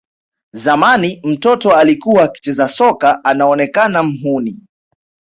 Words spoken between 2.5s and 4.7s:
soka anaonekana mhuni